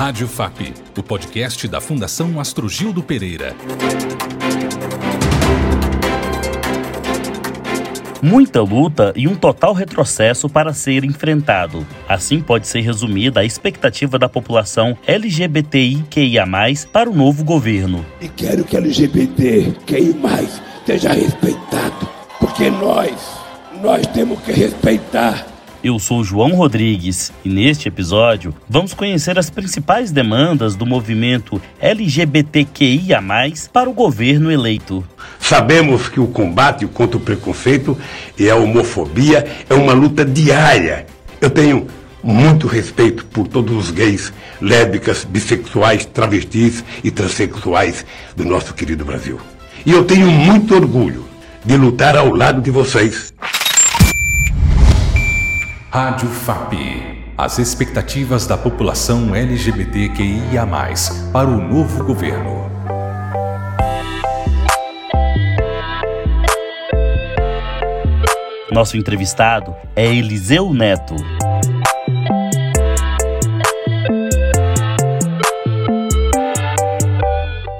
Rádio 0.00 0.26
FAP, 0.26 0.72
o 0.96 1.02
podcast 1.02 1.68
da 1.68 1.78
Fundação 1.78 2.40
Astrogildo 2.40 3.02
Pereira. 3.02 3.54
Muita 8.22 8.62
luta 8.62 9.12
e 9.14 9.28
um 9.28 9.36
total 9.36 9.74
retrocesso 9.74 10.48
para 10.48 10.72
ser 10.72 11.04
enfrentado. 11.04 11.86
Assim 12.08 12.40
pode 12.40 12.66
ser 12.66 12.80
resumida 12.80 13.40
a 13.40 13.44
expectativa 13.44 14.18
da 14.18 14.26
população 14.26 14.96
LGBTIQIA+, 15.06 16.46
para 16.90 17.10
o 17.10 17.14
novo 17.14 17.44
governo. 17.44 18.02
E 18.22 18.28
quero 18.30 18.64
que 18.64 18.78
LGBTQI+, 18.78 20.16
seja 20.86 21.12
respeitado, 21.12 22.08
porque 22.38 22.70
nós, 22.70 23.12
nós 23.82 24.06
temos 24.06 24.40
que 24.40 24.52
respeitar 24.52 25.49
eu 25.82 25.98
sou 25.98 26.22
João 26.22 26.50
Rodrigues 26.50 27.32
e 27.44 27.48
neste 27.48 27.88
episódio 27.88 28.54
vamos 28.68 28.92
conhecer 28.92 29.38
as 29.38 29.48
principais 29.48 30.10
demandas 30.10 30.76
do 30.76 30.84
movimento 30.84 31.60
LGBTQIA, 31.80 33.20
para 33.72 33.88
o 33.88 33.92
governo 33.92 34.50
eleito. 34.50 35.04
Sabemos 35.38 36.08
que 36.08 36.20
o 36.20 36.26
combate 36.26 36.86
contra 36.86 37.16
o 37.16 37.20
preconceito 37.20 37.96
e 38.38 38.50
a 38.50 38.56
homofobia 38.56 39.46
é 39.68 39.74
uma 39.74 39.92
luta 39.92 40.24
diária. 40.24 41.06
Eu 41.40 41.48
tenho 41.48 41.86
muito 42.22 42.66
respeito 42.66 43.24
por 43.26 43.48
todos 43.48 43.74
os 43.74 43.90
gays, 43.90 44.32
lésbicas, 44.60 45.24
bissexuais, 45.24 46.04
travestis 46.04 46.84
e 47.02 47.10
transexuais 47.10 48.04
do 48.36 48.44
nosso 48.44 48.74
querido 48.74 49.04
Brasil. 49.04 49.40
E 49.86 49.92
eu 49.92 50.04
tenho 50.04 50.30
muito 50.30 50.74
orgulho 50.74 51.24
de 51.64 51.76
lutar 51.76 52.16
ao 52.16 52.34
lado 52.34 52.60
de 52.60 52.70
vocês 52.70 53.32
Rádio 55.92 56.28
FAP. 56.28 56.74
As 57.36 57.58
expectativas 57.58 58.46
da 58.46 58.56
população 58.56 59.34
LGBTQIA, 59.34 60.64
para 61.32 61.48
o 61.48 61.60
novo 61.60 62.04
governo. 62.04 62.70
Nosso 68.70 68.96
entrevistado 68.96 69.74
é 69.96 70.06
Eliseu 70.06 70.72
Neto. 70.72 71.16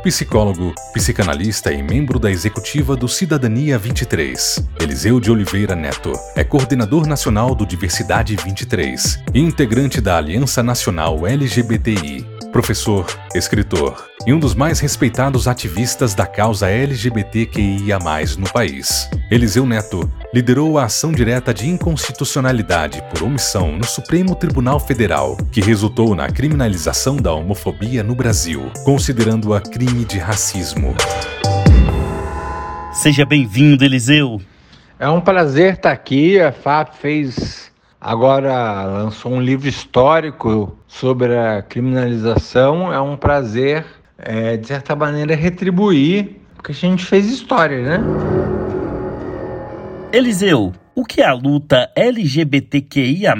Psicólogo, 0.02 0.74
psicanalista 0.94 1.70
e 1.70 1.82
membro 1.82 2.18
da 2.18 2.30
executiva 2.30 2.96
do 2.96 3.06
Cidadania 3.06 3.78
23. 3.78 4.64
Eliseu 4.80 5.20
de 5.20 5.30
Oliveira 5.30 5.76
Neto 5.76 6.14
é 6.34 6.42
coordenador 6.42 7.06
nacional 7.06 7.54
do 7.54 7.66
Diversidade 7.66 8.34
23 8.34 9.22
e 9.34 9.40
integrante 9.40 10.00
da 10.00 10.16
Aliança 10.16 10.62
Nacional 10.62 11.26
LGBTI. 11.26 12.29
Professor, 12.52 13.06
escritor 13.32 14.10
e 14.26 14.32
um 14.32 14.38
dos 14.40 14.56
mais 14.56 14.80
respeitados 14.80 15.46
ativistas 15.46 16.14
da 16.14 16.26
causa 16.26 16.68
LGBTQIA, 16.68 17.98
no 18.36 18.50
país. 18.52 19.08
Eliseu 19.30 19.64
Neto 19.64 20.10
liderou 20.34 20.76
a 20.76 20.84
ação 20.84 21.12
direta 21.12 21.54
de 21.54 21.68
inconstitucionalidade 21.68 23.02
por 23.10 23.22
omissão 23.22 23.76
no 23.78 23.84
Supremo 23.84 24.34
Tribunal 24.34 24.80
Federal, 24.80 25.36
que 25.52 25.60
resultou 25.60 26.14
na 26.16 26.28
criminalização 26.28 27.16
da 27.16 27.32
homofobia 27.32 28.02
no 28.02 28.16
Brasil, 28.16 28.70
considerando-a 28.84 29.60
crime 29.60 30.04
de 30.04 30.18
racismo. 30.18 30.96
Seja 32.92 33.24
bem-vindo, 33.24 33.84
Eliseu. 33.84 34.40
É 34.98 35.08
um 35.08 35.20
prazer 35.20 35.74
estar 35.74 35.92
aqui. 35.92 36.40
A 36.40 36.50
FAP 36.50 36.94
fez 36.94 37.69
agora 38.00 38.84
lançou 38.84 39.32
um 39.32 39.40
livro 39.40 39.68
histórico 39.68 40.74
sobre 40.88 41.36
a 41.36 41.60
criminalização. 41.62 42.92
É 42.92 43.00
um 43.00 43.16
prazer, 43.16 43.84
é, 44.16 44.56
de 44.56 44.66
certa 44.66 44.96
maneira, 44.96 45.34
retribuir, 45.34 46.36
porque 46.56 46.72
a 46.72 46.74
gente 46.74 47.04
fez 47.04 47.26
história, 47.26 47.82
né? 47.82 48.04
Eliseu, 50.12 50.72
o 50.94 51.04
que 51.04 51.22
a 51.22 51.32
luta 51.32 51.90
LGBTQIA, 51.94 53.34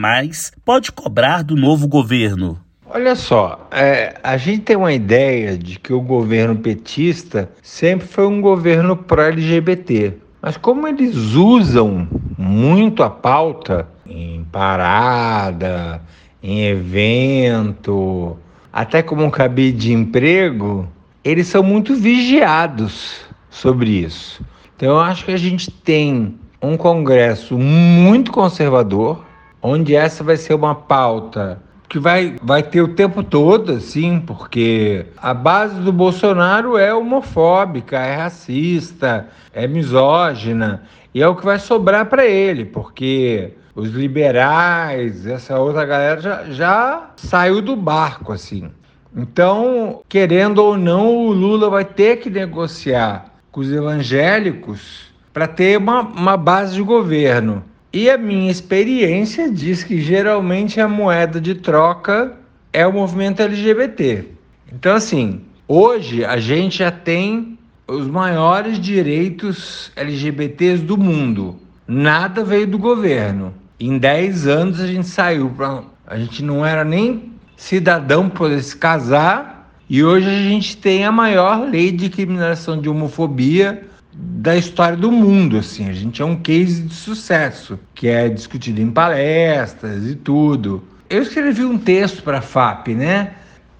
pode 0.65 0.93
cobrar 0.93 1.43
do 1.43 1.57
novo 1.57 1.89
governo? 1.89 2.59
Olha 2.93 3.15
só, 3.15 3.69
é, 3.71 4.15
a 4.23 4.37
gente 4.37 4.63
tem 4.63 4.77
uma 4.77 4.93
ideia 4.93 5.57
de 5.57 5.79
que 5.79 5.93
o 5.93 6.01
governo 6.01 6.57
petista 6.57 7.49
sempre 7.63 8.07
foi 8.07 8.27
um 8.27 8.41
governo 8.41 8.97
pró-LGBT. 8.97 10.15
Mas 10.43 10.57
como 10.57 10.89
eles 10.89 11.15
usam 11.35 12.09
muito 12.37 13.03
a 13.03 13.11
pauta 13.11 13.87
em 14.11 14.45
parada, 14.45 16.03
em 16.43 16.65
evento, 16.65 18.37
até 18.73 19.03
como 19.03 19.31
cabide 19.31 19.79
de 19.79 19.93
emprego, 19.93 20.89
eles 21.25 21.47
são 21.47 21.63
muito 21.63 21.95
vigiados 21.95 23.21
sobre 23.49 23.91
isso. 23.91 24.45
Então 24.77 24.91
eu 24.91 25.01
acho 25.01 25.25
que 25.25 25.33
a 25.33 25.37
gente 25.37 25.71
tem 25.71 26.39
um 26.61 26.77
Congresso 26.77 27.59
muito 27.59 28.33
conservador, 28.33 29.25
onde 29.63 29.95
essa 29.95 30.25
vai 30.25 30.37
ser 30.37 30.55
uma 30.55 30.75
pauta 30.75 31.63
que 31.89 31.99
vai, 31.99 32.37
vai 32.41 32.63
ter 32.63 32.81
o 32.81 32.95
tempo 32.95 33.23
todo, 33.23 33.73
assim, 33.73 34.21
porque 34.21 35.07
a 35.17 35.35
base 35.35 35.81
do 35.81 35.93
Bolsonaro 35.93 36.79
é 36.79 36.95
homofóbica, 36.95 37.99
é 37.99 38.15
racista, 38.15 39.27
é 39.53 39.67
misógina, 39.67 40.85
e 41.13 41.21
é 41.21 41.27
o 41.27 41.35
que 41.35 41.45
vai 41.45 41.59
sobrar 41.59 42.07
para 42.07 42.25
ele, 42.25 42.65
porque 42.65 43.55
os 43.75 43.91
liberais, 43.91 45.27
essa 45.27 45.59
outra 45.59 45.85
galera 45.85 46.21
já, 46.21 46.45
já 46.51 47.11
saiu 47.17 47.63
do 47.63 47.77
barco, 47.77 48.33
assim. 48.33 48.71
Então, 49.17 50.03
querendo 50.09 50.59
ou 50.59 50.77
não, 50.77 51.27
o 51.27 51.33
Lula 51.33 51.69
vai 51.69 51.85
ter 51.85 52.17
que 52.17 52.31
negociar 52.31 53.33
com 53.51 53.61
os 53.61 53.71
evangélicos 53.71 55.11
para 55.33 55.47
ter 55.47 55.79
uma, 55.79 56.01
uma 56.01 56.37
base 56.37 56.75
de 56.75 56.83
governo. 56.83 57.65
E 57.93 58.09
a 58.09 58.17
minha 58.17 58.51
experiência 58.51 59.51
diz 59.51 59.83
que 59.83 60.01
geralmente 60.01 60.81
a 60.81 60.89
moeda 60.89 61.41
de 61.41 61.57
troca 61.57 62.37
é 62.73 62.87
o 62.87 62.93
movimento 62.93 63.43
LGBT. 63.43 64.27
Então, 64.73 64.95
assim, 64.95 65.41
hoje 65.67 66.25
a 66.25 66.39
gente 66.39 66.79
já 66.79 66.93
tem 66.93 67.59
os 67.89 68.07
maiores 68.07 68.79
direitos 68.79 69.91
LGBTs 69.97 70.85
do 70.85 70.97
mundo. 70.97 71.57
Nada 71.87 72.45
veio 72.45 72.69
do 72.69 72.79
governo. 72.79 73.53
Em 73.81 73.97
10 73.97 74.47
anos 74.47 74.79
a 74.79 74.87
gente 74.87 75.09
saiu 75.09 75.49
para. 75.49 75.83
A 76.07 76.19
gente 76.19 76.45
não 76.45 76.67
era 76.67 76.85
nem 76.85 77.33
cidadão 77.57 78.29
poder 78.29 78.63
se 78.63 78.77
casar. 78.77 79.73
E 79.89 80.05
hoje 80.05 80.29
a 80.29 80.43
gente 80.43 80.77
tem 80.77 81.05
a 81.05 81.11
maior 81.11 81.69
lei 81.69 81.91
de 81.91 82.11
criminalização 82.11 82.79
de 82.79 82.91
homofobia 82.91 83.83
da 84.13 84.55
história 84.55 84.97
do 84.97 85.11
mundo, 85.11 85.57
assim. 85.57 85.89
A 85.89 85.93
gente 85.95 86.21
é 86.21 86.25
um 86.25 86.37
case 86.37 86.83
de 86.83 86.95
sucesso, 86.95 87.79
que 87.95 88.07
é 88.07 88.29
discutido 88.29 88.83
em 88.83 88.91
palestras 88.91 90.07
e 90.07 90.15
tudo. 90.15 90.85
Eu 91.09 91.23
escrevi 91.23 91.65
um 91.65 91.79
texto 91.79 92.23
para 92.23 92.39
a 92.39 92.43
FAP, 92.43 92.89
né? 92.89 93.33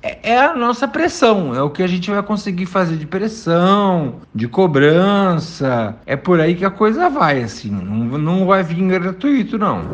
É, 0.03 0.33
é 0.33 0.39
a 0.39 0.55
nossa 0.55 0.89
pressão, 0.89 1.55
é 1.55 1.63
o 1.63 1.71
que 1.71 1.83
a 1.83 1.87
gente 1.87 2.11
vai 2.11 2.23
conseguir 2.23 2.67
fazer 2.67 2.97
de 2.97 3.07
pressão, 3.07 4.21
de 4.35 4.49
cobrança. 4.49 5.97
É 6.07 6.17
por 6.17 6.41
aí 6.41 6.55
que 6.55 6.65
a 6.65 6.71
coisa 6.71 7.11
vai, 7.11 7.43
assim. 7.43 7.71
Não, 7.71 8.19
não 8.19 8.47
vai 8.47 8.63
vir 8.63 8.87
gratuito, 8.87 9.59
não. 9.59 9.85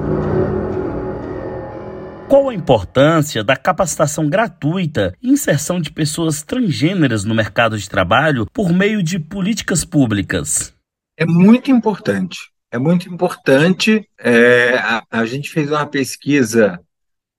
Qual 2.29 2.49
a 2.49 2.55
importância 2.55 3.45
da 3.45 3.57
capacitação 3.57 4.29
gratuita 4.29 5.15
e 5.23 5.31
inserção 5.31 5.81
de 5.81 5.93
pessoas 5.93 6.43
transgêneras 6.43 7.25
no 7.25 7.35
mercado 7.35 7.79
de 7.79 7.89
trabalho 7.89 8.47
por 8.53 8.73
meio 8.73 9.01
de 9.01 9.19
políticas 9.19 9.85
públicas? 9.85 10.75
É 11.17 11.25
muito 11.25 11.71
importante. 11.71 12.51
É 12.71 12.79
muito 12.79 13.09
importante. 13.09 14.09
É, 14.19 14.77
a, 14.77 15.03
a, 15.09 15.25
gente 15.25 15.49
fez 15.51 15.71
uma 15.71 15.87
pesquisa, 15.87 16.81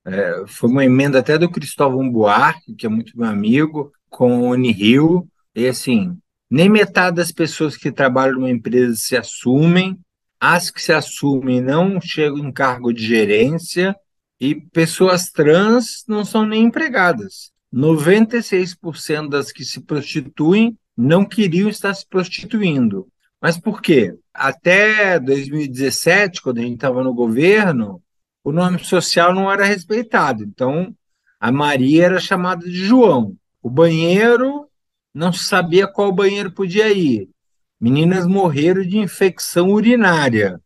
é, 0.07 0.45
foi 0.47 0.69
uma 0.69 0.85
emenda 0.85 1.19
até 1.19 1.37
do 1.37 1.51
Cristóvão 1.51 2.09
Buarque, 2.09 2.73
que 2.75 2.85
é 2.85 2.89
muito 2.89 3.17
meu 3.17 3.27
amigo, 3.27 3.91
com 4.09 4.39
o 4.39 4.51
Unirio, 4.51 5.27
e 5.53 5.67
assim, 5.67 6.17
nem 6.49 6.69
metade 6.69 7.17
das 7.17 7.29
pessoas 7.29 7.75
que 7.75 7.91
trabalham 7.91 8.35
numa 8.35 8.49
empresa 8.49 8.95
se 8.95 9.17
assumem, 9.17 9.99
as 10.39 10.71
que 10.71 10.81
se 10.81 10.93
assumem 10.93 11.59
não 11.59 11.99
chegam 11.99 12.37
em 12.37 12.51
cargo 12.53 12.93
de 12.93 13.05
gerência, 13.05 13.93
e 14.39 14.55
pessoas 14.55 15.29
trans 15.29 16.05
não 16.07 16.23
são 16.23 16.45
nem 16.45 16.63
empregadas. 16.63 17.51
96% 17.73 19.27
das 19.27 19.51
que 19.51 19.65
se 19.65 19.81
prostituem 19.81 20.77
não 20.95 21.25
queriam 21.25 21.67
estar 21.67 21.93
se 21.93 22.07
prostituindo. 22.07 23.07
Mas 23.41 23.57
por 23.59 23.81
quê? 23.81 24.15
Até 24.33 25.19
2017, 25.19 26.41
quando 26.41 26.59
a 26.59 26.61
gente 26.61 26.75
estava 26.75 27.03
no 27.03 27.13
governo, 27.13 28.01
o 28.47 28.51
nome 28.53 28.79
social 28.79 29.35
não 29.35 29.51
era 29.51 29.65
respeitado. 29.65 30.41
Então, 30.41 30.95
a 31.37 31.51
Maria 31.51 32.05
era 32.05 32.17
chamada 32.17 32.65
de 32.65 32.85
João. 32.85 33.35
O 33.61 33.69
banheiro 33.69 34.69
não 35.13 35.33
se 35.33 35.43
sabia 35.43 35.85
qual 35.85 36.13
banheiro 36.13 36.49
podia 36.53 36.87
ir. 36.87 37.29
Meninas 37.77 38.25
morreram 38.25 38.83
de 38.83 38.99
infecção 38.99 39.71
urinária. 39.71 40.61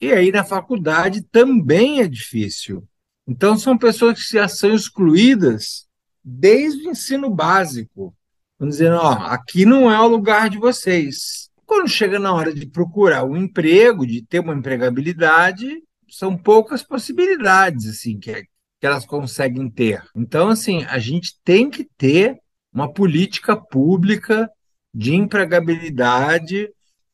E 0.00 0.14
aí 0.14 0.32
na 0.32 0.44
faculdade 0.44 1.24
também 1.24 2.00
é 2.00 2.08
difícil. 2.08 2.88
Então, 3.28 3.58
são 3.58 3.76
pessoas 3.76 4.18
que 4.18 4.32
já 4.32 4.48
são 4.48 4.74
excluídas 4.74 5.86
desde 6.24 6.88
o 6.88 6.90
ensino 6.90 7.28
básico, 7.28 8.16
dizendo, 8.58 8.96
ó, 8.96 9.12
aqui 9.12 9.66
não 9.66 9.92
é 9.92 10.00
o 10.00 10.08
lugar 10.08 10.48
de 10.48 10.56
vocês. 10.56 11.50
Quando 11.66 11.86
chega 11.86 12.18
na 12.18 12.32
hora 12.32 12.54
de 12.54 12.64
procurar 12.64 13.24
um 13.24 13.36
emprego, 13.36 14.06
de 14.06 14.22
ter 14.22 14.38
uma 14.38 14.54
empregabilidade, 14.54 15.82
são 16.08 16.36
poucas 16.36 16.82
possibilidades 16.82 17.88
assim 17.88 18.18
que, 18.18 18.42
que 18.42 18.86
elas 18.86 19.04
conseguem 19.06 19.68
ter. 19.70 20.02
Então, 20.14 20.48
assim, 20.48 20.84
a 20.84 20.98
gente 20.98 21.38
tem 21.44 21.70
que 21.70 21.84
ter 21.96 22.38
uma 22.72 22.92
política 22.92 23.56
pública 23.56 24.50
de 24.92 25.14
empregabilidade. 25.14 26.70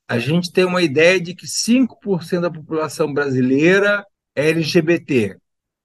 A 0.09 0.19
gente 0.19 0.53
tem 0.53 0.65
uma 0.65 0.83
ideia 0.83 1.21
de 1.21 1.35
que 1.35 1.47
5% 1.47 2.41
da 2.41 2.51
população 2.51 3.13
brasileira 3.13 4.05
é 4.35 4.49
LGBT, 4.49 5.37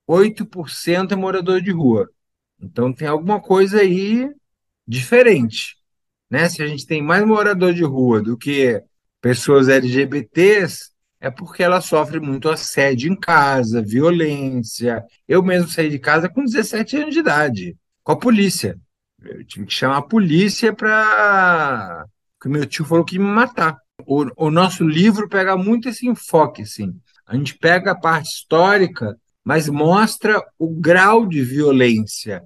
8% 0.07 1.11
é 1.11 1.15
morador 1.15 1.61
de 1.61 1.71
rua. 1.71 2.09
Então 2.59 2.93
tem 2.93 3.07
alguma 3.07 3.41
coisa 3.41 3.81
aí 3.81 4.29
diferente. 4.87 5.75
Né? 6.29 6.49
Se 6.49 6.61
a 6.61 6.67
gente 6.67 6.85
tem 6.85 7.01
mais 7.01 7.25
morador 7.25 7.73
de 7.73 7.83
rua 7.83 8.21
do 8.21 8.37
que 8.37 8.81
pessoas 9.21 9.67
LGBTs, 9.67 10.91
é 11.19 11.29
porque 11.29 11.63
ela 11.63 11.81
sofre 11.81 12.19
muito 12.19 12.49
assédio 12.49 13.11
em 13.11 13.15
casa, 13.15 13.81
violência. 13.81 15.03
Eu 15.27 15.41
mesmo 15.41 15.69
saí 15.69 15.89
de 15.89 15.99
casa 15.99 16.29
com 16.29 16.43
17 16.43 16.97
anos 16.97 17.13
de 17.13 17.19
idade, 17.19 17.77
com 18.03 18.11
a 18.11 18.19
polícia. 18.19 18.79
Eu 19.23 19.43
tive 19.43 19.65
que 19.65 19.73
chamar 19.73 19.97
a 19.97 20.01
polícia 20.01 20.73
para. 20.73 22.05
Porque 22.37 22.49
meu 22.49 22.65
tio 22.65 22.85
falou 22.85 23.03
que 23.03 23.15
ia 23.15 23.21
me 23.21 23.27
matar. 23.27 23.77
O, 24.05 24.45
o 24.47 24.51
nosso 24.51 24.87
livro 24.87 25.27
pega 25.27 25.57
muito 25.57 25.89
esse 25.89 26.07
enfoque, 26.07 26.61
assim. 26.61 26.93
A 27.25 27.35
gente 27.35 27.57
pega 27.57 27.91
a 27.91 27.99
parte 27.99 28.29
histórica, 28.29 29.17
mas 29.43 29.67
mostra 29.67 30.41
o 30.57 30.69
grau 30.69 31.25
de 31.25 31.41
violência, 31.41 32.43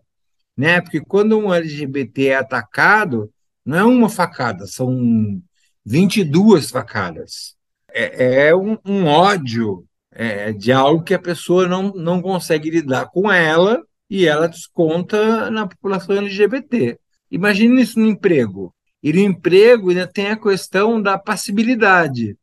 né? 0.55 0.79
Porque 0.79 1.01
quando 1.01 1.37
um 1.37 1.53
LGBT 1.53 2.27
é 2.27 2.35
atacado, 2.35 3.31
não 3.65 3.77
é 3.77 3.83
uma 3.83 4.09
facada, 4.09 4.65
são 4.65 5.41
22 5.85 6.71
facadas. 6.71 7.55
É, 7.93 8.47
é 8.47 8.55
um, 8.55 8.77
um, 8.85 9.05
ódio 9.05 9.85
é, 10.11 10.51
de 10.51 10.71
algo 10.71 11.03
que 11.03 11.13
a 11.13 11.19
pessoa 11.19 11.67
não, 11.67 11.93
não 11.93 12.21
consegue 12.21 12.69
lidar 12.69 13.07
com 13.07 13.31
ela 13.31 13.81
e 14.09 14.25
ela 14.25 14.47
desconta 14.47 15.49
na 15.49 15.67
população 15.67 16.15
LGBT. 16.17 16.99
Imagine 17.29 17.81
isso 17.81 17.99
no 17.99 18.07
emprego. 18.07 18.73
E 19.01 19.11
no 19.13 19.19
emprego 19.19 19.89
ainda 19.89 20.05
tem 20.05 20.27
a 20.27 20.37
questão 20.37 21.01
da 21.01 21.17
passibilidade. 21.17 22.37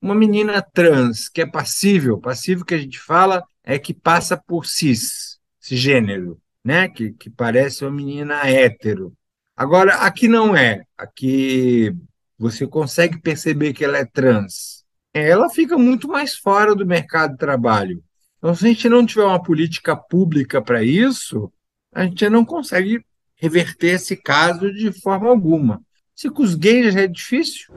Uma 0.00 0.14
menina 0.14 0.60
trans 0.60 1.28
que 1.28 1.42
é 1.42 1.46
passível, 1.46 2.18
passível 2.18 2.64
que 2.64 2.74
a 2.74 2.78
gente 2.78 2.98
fala 2.98 3.44
é 3.62 3.78
que 3.78 3.94
passa 3.94 4.36
por 4.36 4.66
cis, 4.66 5.38
cisgênero, 5.60 6.40
né? 6.64 6.88
Que, 6.88 7.12
que 7.12 7.30
parece 7.30 7.84
uma 7.84 7.92
menina 7.92 8.48
hétero. 8.48 9.12
Agora, 9.56 9.96
aqui 9.96 10.26
não 10.26 10.56
é. 10.56 10.82
Aqui 10.96 11.94
você 12.36 12.66
consegue 12.66 13.20
perceber 13.20 13.72
que 13.72 13.84
ela 13.84 13.98
é 13.98 14.04
trans. 14.04 14.81
Ela 15.14 15.50
fica 15.50 15.76
muito 15.76 16.08
mais 16.08 16.34
fora 16.34 16.74
do 16.74 16.86
mercado 16.86 17.32
de 17.32 17.38
trabalho. 17.38 18.02
Então, 18.38 18.54
se 18.54 18.64
a 18.64 18.68
gente 18.68 18.88
não 18.88 19.04
tiver 19.04 19.24
uma 19.24 19.42
política 19.42 19.94
pública 19.94 20.62
para 20.62 20.82
isso, 20.82 21.52
a 21.94 22.04
gente 22.04 22.28
não 22.28 22.44
consegue 22.44 23.04
reverter 23.36 23.94
esse 23.94 24.16
caso 24.16 24.72
de 24.72 24.90
forma 24.90 25.28
alguma. 25.28 25.80
Se 26.14 26.30
com 26.30 26.42
os 26.42 26.54
gays 26.54 26.94
já 26.94 27.02
é 27.02 27.06
difícil. 27.06 27.72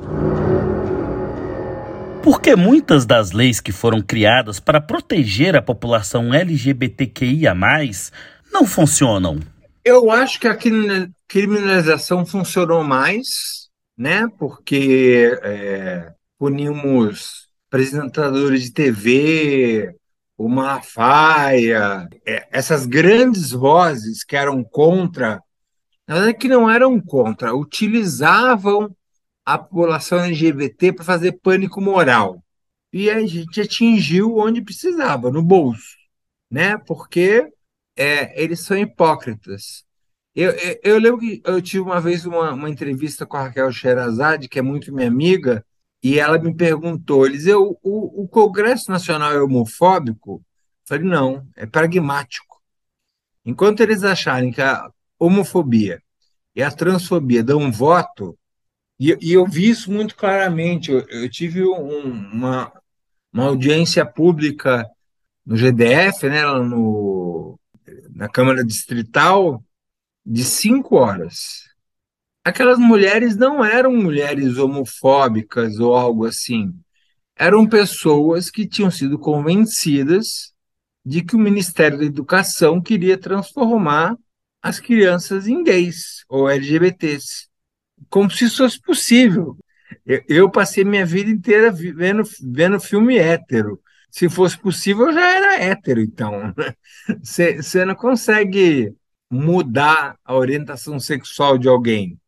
Porque 2.23 2.55
muitas 2.55 3.05
das 3.05 3.31
leis 3.31 3.59
que 3.59 3.71
foram 3.71 4.01
criadas 4.01 4.59
para 4.59 4.81
proteger 4.81 5.55
a 5.55 5.61
população 5.61 6.33
LGBTQIA, 6.33 7.53
não 8.51 8.65
funcionam. 8.65 9.39
Eu 9.83 10.09
acho 10.09 10.39
que 10.39 10.47
a 10.47 10.57
criminalização 11.27 12.25
funcionou 12.25 12.83
mais, 12.83 13.69
né? 13.95 14.27
Porque 14.39 15.37
é, 15.43 16.11
punimos 16.45 17.49
apresentadores 17.67 18.65
de 18.65 18.71
TV, 18.71 19.95
o 20.37 20.47
Malafaia, 20.47 22.07
é, 22.23 22.47
essas 22.51 22.85
grandes 22.85 23.49
vozes 23.49 24.23
que 24.23 24.35
eram 24.35 24.63
contra, 24.63 25.41
na 26.07 26.13
verdade 26.13 26.37
que 26.37 26.47
não 26.47 26.69
eram 26.69 27.01
contra, 27.01 27.55
utilizavam 27.55 28.95
a 29.43 29.57
população 29.57 30.19
LGBT 30.19 30.93
para 30.93 31.03
fazer 31.03 31.39
pânico 31.41 31.81
moral. 31.81 32.43
E 32.93 33.09
a 33.09 33.25
gente 33.25 33.59
atingiu 33.59 34.37
onde 34.37 34.61
precisava, 34.61 35.31
no 35.31 35.41
bolso, 35.41 35.95
né? 36.49 36.77
Porque 36.77 37.51
é, 37.97 38.39
eles 38.39 38.59
são 38.59 38.77
hipócritas. 38.77 39.83
Eu, 40.35 40.51
eu, 40.51 40.79
eu, 40.83 40.99
lembro 40.99 41.19
que 41.19 41.41
eu 41.43 41.59
tive 41.59 41.81
uma 41.81 41.99
vez 41.99 42.23
uma, 42.23 42.53
uma 42.53 42.69
entrevista 42.69 43.25
com 43.25 43.35
a 43.35 43.45
Raquel 43.45 43.71
Sherazade, 43.71 44.47
que 44.47 44.59
é 44.59 44.61
muito 44.61 44.93
minha 44.93 45.07
amiga, 45.07 45.65
e 46.05 46.19
ela 46.19 46.37
me 46.37 46.53
perguntou, 46.53 47.25
eles, 47.25 47.47
eu, 47.47 47.79
o, 47.81 48.25
o 48.25 48.27
Congresso 48.27 48.91
Nacional 48.91 49.31
é 49.31 49.41
homofóbico? 49.41 50.33
Eu 50.35 50.87
falei, 50.87 51.03
não, 51.03 51.47
é 51.55 51.65
pragmático. 51.65 52.61
Enquanto 53.43 53.79
eles 53.79 54.03
acharem 54.03 54.51
que 54.51 54.61
a 54.61 54.87
homofobia 55.17 55.99
e 56.55 56.61
a 56.61 56.69
transfobia 56.69 57.43
dão 57.43 57.71
voto, 57.71 58.37
e, 58.99 59.17
e 59.19 59.33
eu 59.33 59.47
vi 59.47 59.67
isso 59.67 59.91
muito 59.91 60.15
claramente. 60.15 60.91
Eu, 60.91 61.07
eu 61.09 61.27
tive 61.27 61.63
um, 61.63 62.07
uma, 62.33 62.71
uma 63.33 63.45
audiência 63.45 64.05
pública 64.05 64.87
no 65.43 65.57
GDF, 65.57 66.29
né, 66.29 66.45
no, 66.45 67.59
na 68.11 68.29
Câmara 68.29 68.63
Distrital, 68.63 69.63
de 70.23 70.43
cinco 70.43 70.97
horas. 70.97 71.63
Aquelas 72.45 72.77
mulheres 72.77 73.35
não 73.35 73.65
eram 73.65 73.91
mulheres 73.91 74.57
homofóbicas 74.57 75.79
ou 75.79 75.95
algo 75.95 76.25
assim. 76.25 76.73
Eram 77.35 77.67
pessoas 77.67 78.51
que 78.51 78.67
tinham 78.67 78.91
sido 78.91 79.19
convencidas 79.19 80.53
de 81.03 81.23
que 81.23 81.35
o 81.35 81.39
Ministério 81.39 81.97
da 81.97 82.05
Educação 82.05 82.79
queria 82.81 83.17
transformar 83.17 84.15
as 84.61 84.79
crianças 84.79 85.47
em 85.47 85.63
gays 85.63 86.23
ou 86.29 86.47
LGBTs 86.49 87.49
como 88.09 88.29
se 88.29 88.45
isso 88.45 88.57
fosse 88.57 88.79
possível. 88.79 89.57
Eu, 90.27 90.49
passei 90.49 90.83
minha 90.83 91.05
vida 91.05 91.29
inteira 91.29 91.71
vendo, 91.71 92.23
vendo 92.41 92.79
filme 92.79 93.17
hétero. 93.17 93.81
Se 94.11 94.29
fosse 94.29 94.57
possível, 94.57 95.07
eu 95.07 95.13
já 95.13 95.35
era 95.35 95.63
hétero, 95.63 95.99
então. 95.99 96.53
Você 97.21 97.85
não 97.85 97.95
consegue 97.95 98.93
mudar 99.29 100.17
a 100.23 100.35
orientação 100.35 100.99
sexual 100.99 101.57
de 101.57 101.67
alguém. 101.67 102.19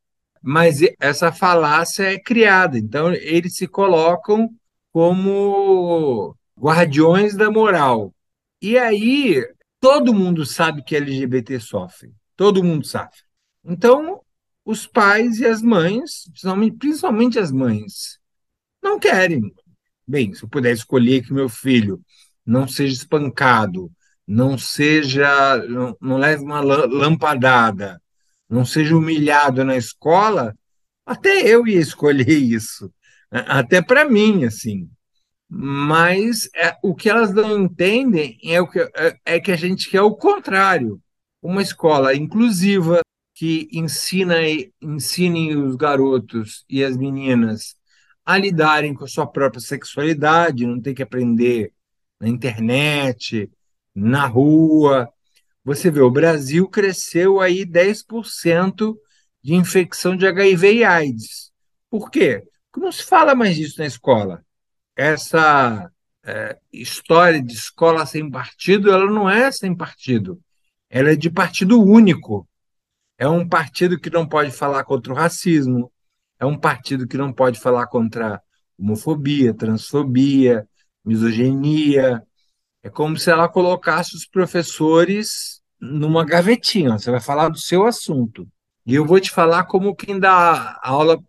Mas 0.49 0.79
essa 0.97 1.29
falácia 1.29 2.03
é 2.03 2.17
criada. 2.17 2.79
Então, 2.79 3.11
eles 3.11 3.57
se 3.57 3.67
colocam 3.67 4.49
como 4.93 6.33
guardiões 6.57 7.35
da 7.35 7.51
moral. 7.51 8.15
E 8.61 8.77
aí, 8.77 9.45
todo 9.77 10.13
mundo 10.13 10.45
sabe 10.45 10.81
que 10.81 10.95
LGBT 10.95 11.59
sofre. 11.59 12.13
Todo 12.37 12.63
mundo 12.63 12.87
sabe. 12.87 13.11
Então, 13.61 14.21
os 14.63 14.87
pais 14.87 15.39
e 15.39 15.45
as 15.45 15.61
mães, 15.61 16.31
principalmente 16.79 17.37
as 17.37 17.51
mães, 17.51 18.17
não 18.81 18.97
querem. 18.97 19.53
Bem, 20.07 20.33
se 20.33 20.43
eu 20.43 20.47
puder 20.47 20.71
escolher 20.71 21.25
que 21.25 21.33
meu 21.33 21.49
filho 21.49 22.01
não 22.45 22.65
seja 22.65 22.93
espancado, 22.93 23.91
não 24.25 24.57
seja, 24.57 25.57
não, 25.67 25.97
não 25.99 26.17
leve 26.17 26.41
uma 26.41 26.61
lampadada, 26.61 28.01
não 28.49 28.65
seja 28.65 28.95
humilhado 28.95 29.63
na 29.63 29.75
escola, 29.75 30.55
até 31.05 31.41
eu 31.47 31.67
ia 31.67 31.79
escolher 31.79 32.29
isso, 32.29 32.91
até 33.31 33.81
para 33.81 34.05
mim, 34.05 34.45
assim. 34.45 34.89
Mas 35.49 36.49
é, 36.55 36.75
o 36.83 36.93
que 36.93 37.09
elas 37.09 37.33
não 37.33 37.57
entendem 37.57 38.37
é, 38.43 38.59
o 38.59 38.67
que, 38.67 38.79
é, 38.79 39.17
é 39.25 39.39
que 39.39 39.51
a 39.51 39.55
gente 39.55 39.89
quer 39.89 40.01
o 40.01 40.15
contrário. 40.15 41.01
Uma 41.41 41.61
escola 41.61 42.15
inclusiva, 42.15 43.01
que 43.33 43.69
ensina, 43.71 44.35
ensinem 44.81 45.55
os 45.55 45.75
garotos 45.75 46.65
e 46.67 46.83
as 46.83 46.97
meninas 46.97 47.75
a 48.25 48.37
lidarem 48.37 48.93
com 48.93 49.05
a 49.05 49.07
sua 49.07 49.25
própria 49.25 49.61
sexualidade, 49.61 50.65
não 50.65 50.81
tem 50.81 50.93
que 50.93 51.03
aprender 51.03 51.71
na 52.19 52.27
internet, 52.27 53.49
na 53.95 54.25
rua. 54.25 55.07
Você 55.67 55.91
vê, 55.91 55.99
o 55.99 56.09
Brasil 56.09 56.65
cresceu 56.69 57.41
aí 57.41 57.65
10% 57.65 58.97
de 59.43 59.53
infecção 59.53 60.15
de 60.15 60.25
HIV 60.25 60.75
e 60.75 60.83
AIDS. 60.85 61.51
Por 61.89 62.09
quê? 62.09 62.41
Porque 62.71 62.85
não 62.85 62.89
se 62.89 63.03
fala 63.03 63.35
mais 63.35 63.57
disso 63.57 63.79
na 63.79 63.85
escola. 63.85 64.45
Essa 64.95 65.91
é, 66.23 66.57
história 66.71 67.43
de 67.43 67.51
escola 67.51 68.05
sem 68.05 68.31
partido, 68.31 68.89
ela 68.89 69.11
não 69.11 69.29
é 69.29 69.51
sem 69.51 69.75
partido. 69.75 70.39
Ela 70.89 71.11
é 71.11 71.15
de 71.17 71.29
partido 71.29 71.83
único. 71.83 72.47
É 73.17 73.27
um 73.27 73.45
partido 73.45 73.99
que 73.99 74.09
não 74.09 74.25
pode 74.25 74.51
falar 74.51 74.85
contra 74.85 75.11
o 75.11 75.17
racismo, 75.17 75.91
é 76.39 76.45
um 76.45 76.57
partido 76.57 77.05
que 77.05 77.17
não 77.17 77.33
pode 77.33 77.59
falar 77.59 77.87
contra 77.87 78.41
homofobia, 78.79 79.53
transfobia, 79.53 80.65
misoginia. 81.03 82.25
É 82.87 82.89
como 82.89 83.17
se 83.17 83.29
ela 83.29 83.49
colocasse 83.49 84.15
os 84.15 84.25
professores 84.25 85.61
numa 85.77 86.23
gavetinha, 86.23 86.97
você 86.97 87.11
vai 87.11 87.19
falar 87.19 87.49
do 87.49 87.57
seu 87.57 87.85
assunto. 87.85 88.47
E 88.85 88.95
eu 88.95 89.05
vou 89.05 89.19
te 89.19 89.29
falar 89.29 89.65
como 89.65 89.93
quem 89.93 90.17
dá 90.17 90.79
aula 90.81 91.21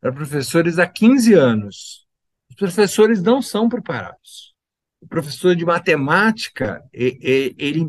para 0.00 0.10
professores 0.10 0.78
há 0.78 0.86
15 0.86 1.34
anos. 1.34 2.06
Os 2.48 2.56
professores 2.56 3.22
não 3.22 3.42
são 3.42 3.68
preparados. 3.68 4.54
O 4.98 5.06
professor 5.06 5.54
de 5.54 5.66
matemática, 5.66 6.82
ele 6.90 7.84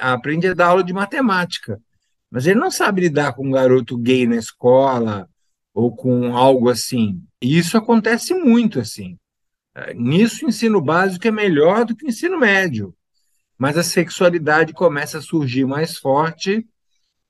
aprende 0.00 0.46
a 0.46 0.54
dar 0.54 0.68
aula 0.68 0.82
de 0.82 0.94
matemática, 0.94 1.78
mas 2.30 2.46
ele 2.46 2.58
não 2.58 2.70
sabe 2.70 3.02
lidar 3.02 3.34
com 3.34 3.46
um 3.46 3.50
garoto 3.50 3.98
gay 3.98 4.26
na 4.26 4.36
escola 4.36 5.28
ou 5.74 5.94
com 5.94 6.34
algo 6.34 6.70
assim. 6.70 7.22
E 7.42 7.58
isso 7.58 7.76
acontece 7.76 8.32
muito 8.32 8.80
assim. 8.80 9.18
Nisso, 9.94 10.46
o 10.46 10.48
ensino 10.48 10.80
básico 10.80 11.26
é 11.26 11.30
melhor 11.30 11.84
do 11.84 11.96
que 11.96 12.04
o 12.04 12.08
ensino 12.08 12.38
médio, 12.38 12.94
mas 13.58 13.76
a 13.76 13.82
sexualidade 13.82 14.72
começa 14.72 15.18
a 15.18 15.22
surgir 15.22 15.64
mais 15.64 15.98
forte 15.98 16.66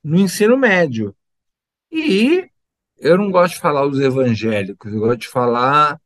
no 0.02 0.18
ensino 0.18 0.56
médio. 0.56 1.14
E 1.90 2.48
eu 2.98 3.16
não 3.16 3.30
gosto 3.30 3.54
de 3.54 3.60
falar 3.60 3.86
os 3.86 3.98
evangélicos, 3.98 4.92
eu 4.92 5.00
gosto 5.00 5.20
de 5.20 5.28
falar 5.28 5.98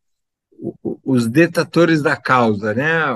os 1.05 1.27
detatores 1.27 2.03
da 2.03 2.17
causa, 2.17 2.75
né? 2.75 3.13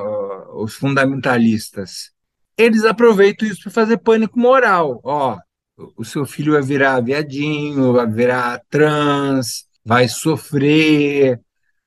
os 0.55 0.75
fundamentalistas. 0.75 2.13
Eles 2.57 2.85
aproveitam 2.85 3.49
isso 3.49 3.63
para 3.63 3.73
fazer 3.73 3.99
pânico 3.99 4.39
moral. 4.39 5.01
Ó, 5.03 5.39
o 5.97 6.05
seu 6.05 6.25
filho 6.27 6.53
vai 6.53 6.63
virar 6.63 7.01
viadinho, 7.01 7.93
vai 7.93 8.07
virar 8.07 8.61
trans, 8.69 9.67
vai 9.85 10.09
sofrer, 10.09 11.41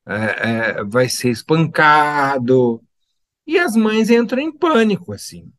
é, 0.08 0.80
é, 0.80 0.84
vai 0.84 1.10
ser 1.10 1.30
espancado. 1.30 2.82
E 3.48 3.60
as 3.60 3.76
mães 3.76 4.10
entram 4.10 4.42
em 4.42 4.52
pânico, 4.52 5.14
assim. 5.14 5.52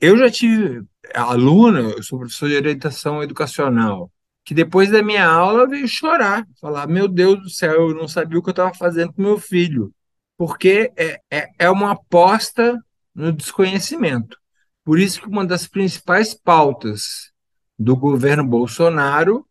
Eu 0.00 0.16
já 0.16 0.30
tive 0.30 0.84
aluna, 1.14 1.80
eu 1.80 2.02
sou 2.02 2.18
professor 2.18 2.48
de 2.48 2.56
orientação 2.56 3.22
educacional, 3.22 4.12
que 4.44 4.54
depois 4.54 4.90
da 4.90 5.02
minha 5.02 5.26
aula 5.26 5.66
veio 5.68 5.88
chorar, 5.88 6.46
falar: 6.60 6.86
Meu 6.86 7.08
Deus 7.08 7.42
do 7.42 7.50
céu, 7.50 7.88
eu 7.90 7.94
não 7.94 8.06
sabia 8.08 8.38
o 8.38 8.42
que 8.42 8.50
eu 8.50 8.52
estava 8.52 8.74
fazendo 8.74 9.12
com 9.12 9.22
meu 9.22 9.38
filho, 9.38 9.92
porque 10.36 10.92
é, 10.96 11.20
é, 11.30 11.48
é 11.58 11.70
uma 11.70 11.92
aposta 11.92 12.78
no 13.14 13.32
desconhecimento. 13.32 14.38
Por 14.84 14.98
isso 14.98 15.20
que 15.20 15.28
uma 15.28 15.44
das 15.44 15.66
principais 15.66 16.34
pautas 16.34 17.30
do 17.78 17.96
governo 17.96 18.44
Bolsonaro 18.46 19.46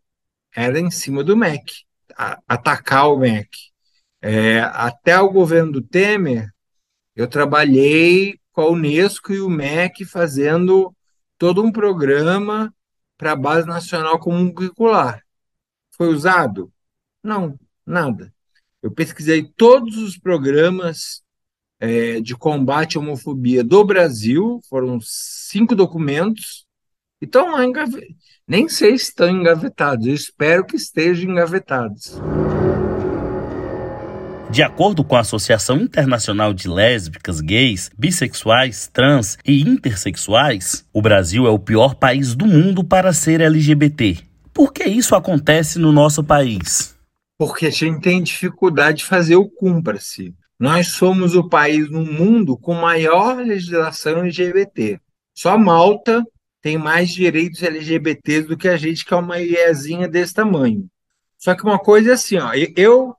era 0.56 0.80
em 0.80 0.92
cima 0.92 1.24
do 1.24 1.38
MEC, 1.38 1.86
atacar 2.48 3.10
o 3.10 3.18
MEC. 3.18 3.69
É, 4.22 4.60
até 4.60 5.20
o 5.20 5.30
governo 5.30 5.72
do 5.72 5.82
Temer, 5.82 6.50
eu 7.16 7.28
trabalhei 7.28 8.40
com 8.52 8.62
a 8.62 8.70
Unesco 8.70 9.34
e 9.34 9.40
o 9.40 9.50
MEC 9.50 10.06
fazendo 10.06 10.94
todo 11.38 11.64
um 11.64 11.72
programa 11.72 12.74
para 13.18 13.32
a 13.34 13.36
Base 13.36 13.68
Nacional 13.68 14.20
Comum 14.20 14.54
Curricular. 14.54 15.24
Foi 15.96 16.08
usado? 16.08 16.72
Não, 17.24 17.58
nada. 17.86 18.34
Eu 18.82 18.92
pesquisei 18.92 19.44
todos 19.44 19.98
os 19.98 20.18
programas 20.18 21.22
é, 21.80 22.20
de 22.22 22.36
combate 22.36 22.98
à 22.98 23.02
homofobia 23.02 23.64
do 23.64 23.84
Brasil, 23.84 24.62
foram 24.70 25.00
cinco 25.02 25.76
documentos, 25.76 26.66
e 27.22 27.26
estão 27.26 27.52
lá 27.52 27.66
engavetados. 27.66 28.16
Nem 28.48 28.68
sei 28.68 28.98
se 28.98 29.06
estão 29.06 29.30
engavetados, 29.30 30.08
eu 30.08 30.14
espero 30.14 30.66
que 30.66 30.76
estejam 30.76 31.32
engavetados. 31.32 32.18
De 34.52 34.64
acordo 34.64 35.04
com 35.04 35.16
a 35.16 35.20
Associação 35.20 35.78
Internacional 35.78 36.56
de 36.56 36.68
Lésbicas, 36.68 37.40
Gays, 37.40 37.92
Bissexuais, 37.96 38.88
Trans 38.88 39.38
e 39.46 39.62
Intersexuais, 39.62 40.84
o 40.92 41.04
Brasil 41.04 41.46
é 41.46 41.52
o 41.52 41.60
pior 41.60 41.94
país 41.94 42.34
do 42.34 42.48
mundo 42.48 42.84
para 42.84 43.14
ser 43.14 43.42
LGBT. 43.42 44.18
Por 44.52 44.74
que 44.74 44.86
isso 44.86 45.14
acontece 45.14 45.78
no 45.78 45.92
nosso 45.92 46.24
país? 46.24 46.98
Porque 47.38 47.68
a 47.68 47.70
gente 47.70 48.02
tem 48.02 48.24
dificuldade 48.24 48.98
de 49.00 49.06
fazer 49.06 49.36
o 49.36 49.48
cumpra-se. 49.48 50.34
Nós 50.60 50.88
somos 50.88 51.36
o 51.36 51.48
país 51.48 51.90
no 51.92 52.04
mundo 52.04 52.58
com 52.58 52.74
maior 52.74 53.38
legislação 53.38 54.24
LGBT. 54.24 55.00
Só 55.36 55.60
Malta 55.60 56.24
tem 56.60 56.76
mais 56.76 57.12
direitos 57.12 57.62
LGBTs 57.62 58.48
do 58.48 58.58
que 58.58 58.68
a 58.68 58.76
gente, 58.76 59.06
que 59.06 59.14
é 59.14 59.18
uma 59.18 59.40
ilhazinha 59.40 60.08
desse 60.08 60.34
tamanho. 60.34 60.88
Só 61.38 61.56
que 61.56 61.64
uma 61.64 61.80
coisa 61.80 62.10
é 62.10 62.14
assim, 62.14 62.38
ó, 62.38 62.52
eu 62.76 63.16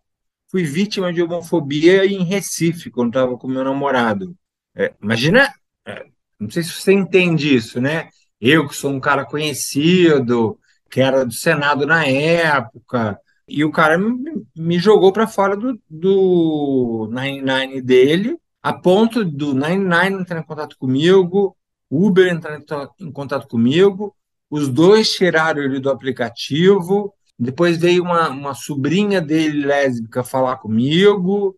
fui 0.51 0.65
vítima 0.65 1.13
de 1.13 1.23
homofobia 1.23 2.05
em 2.05 2.25
Recife, 2.25 2.91
quando 2.91 3.11
estava 3.11 3.39
com 3.39 3.47
meu 3.47 3.63
namorado. 3.63 4.37
É, 4.75 4.93
imagina, 5.01 5.53
é, 5.87 6.07
não 6.39 6.51
sei 6.51 6.63
se 6.63 6.73
você 6.73 6.93
entende 6.93 7.55
isso, 7.55 7.81
né? 7.81 8.09
Eu, 8.41 8.67
que 8.67 8.75
sou 8.75 8.91
um 8.91 9.01
cara 9.01 9.25
conhecido, 9.25 10.59
que 10.91 11.01
era 11.01 11.25
do 11.25 11.33
Senado 11.33 11.87
na 11.87 12.07
época, 12.07 13.19
e 13.47 13.65
o 13.65 13.71
cara 13.71 13.99
me, 13.99 14.45
me 14.57 14.79
jogou 14.79 15.13
para 15.13 15.27
fora 15.27 15.57
do, 15.57 15.81
do 15.89 17.09
99 17.11 17.81
dele, 17.83 18.39
a 18.63 18.73
ponto 18.73 19.25
do 19.25 19.55
99 19.55 20.23
entrar 20.23 20.41
em 20.41 20.45
contato 20.45 20.77
comigo, 20.79 21.57
Uber 21.91 22.29
entrar 22.29 22.61
em 23.01 23.13
contato 23.13 23.49
comigo, 23.49 24.15
os 24.49 24.69
dois 24.69 25.11
tiraram 25.13 25.63
ele 25.63 25.79
do 25.79 25.91
aplicativo, 25.91 27.15
depois 27.41 27.79
veio 27.79 28.03
uma, 28.03 28.29
uma 28.29 28.55
sobrinha 28.55 29.19
dele 29.19 29.65
lésbica 29.65 30.23
falar 30.23 30.59
comigo. 30.59 31.57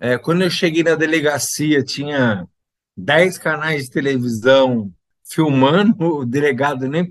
É, 0.00 0.18
quando 0.18 0.42
eu 0.42 0.50
cheguei 0.50 0.82
na 0.82 0.96
delegacia, 0.96 1.84
tinha 1.84 2.48
dez 2.96 3.38
canais 3.38 3.84
de 3.84 3.90
televisão 3.90 4.92
filmando. 5.24 5.94
O 6.20 6.26
delegado 6.26 6.88
nem 6.88 7.08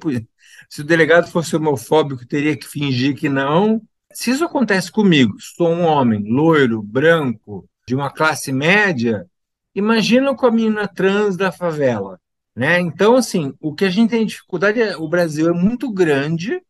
se 0.70 0.82
o 0.82 0.84
delegado 0.84 1.32
fosse 1.32 1.56
homofóbico, 1.56 2.28
teria 2.28 2.58
que 2.58 2.68
fingir 2.68 3.16
que 3.16 3.30
não. 3.30 3.82
Se 4.12 4.32
isso 4.32 4.44
acontece 4.44 4.92
comigo, 4.92 5.36
sou 5.40 5.70
um 5.70 5.84
homem 5.86 6.22
loiro, 6.22 6.82
branco, 6.84 7.68
de 7.88 7.96
uma 7.96 8.12
classe 8.12 8.52
média, 8.52 9.26
imagina 9.74 10.36
com 10.36 10.46
a 10.46 10.52
menina 10.52 10.88
trans 10.88 11.38
da 11.38 11.52
favela. 11.52 12.20
Né? 12.56 12.82
Então, 12.82 13.16
assim, 13.16 13.54
o 13.62 13.74
que 13.74 13.86
a 13.86 13.90
gente 13.90 14.10
tem 14.10 14.26
dificuldade 14.26 14.82
é 14.82 14.98
o 14.98 15.08
Brasil 15.08 15.50
é 15.50 15.54
muito 15.54 15.92
grande 15.92 16.62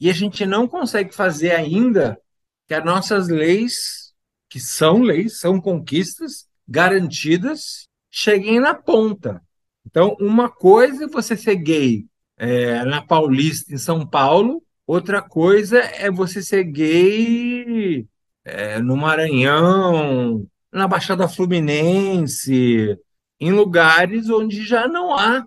e 0.00 0.08
a 0.08 0.12
gente 0.12 0.46
não 0.46 0.68
consegue 0.68 1.14
fazer 1.14 1.50
ainda 1.52 2.20
que 2.66 2.74
as 2.74 2.84
nossas 2.84 3.28
leis, 3.28 4.12
que 4.48 4.60
são 4.60 5.02
leis, 5.02 5.40
são 5.40 5.60
conquistas 5.60 6.46
garantidas, 6.66 7.88
cheguem 8.10 8.60
na 8.60 8.74
ponta. 8.74 9.42
Então, 9.86 10.16
uma 10.20 10.48
coisa 10.48 11.04
é 11.04 11.08
você 11.08 11.36
ser 11.36 11.56
gay 11.56 12.06
é, 12.36 12.84
na 12.84 13.02
Paulista, 13.02 13.74
em 13.74 13.78
São 13.78 14.06
Paulo, 14.06 14.62
outra 14.86 15.22
coisa 15.22 15.78
é 15.78 16.10
você 16.10 16.42
ser 16.42 16.64
gay 16.64 18.06
é, 18.44 18.78
no 18.80 18.96
Maranhão, 18.96 20.46
na 20.70 20.86
Baixada 20.86 21.26
Fluminense, 21.26 22.98
em 23.40 23.52
lugares 23.52 24.28
onde 24.28 24.64
já 24.64 24.86
não 24.86 25.16
há 25.16 25.46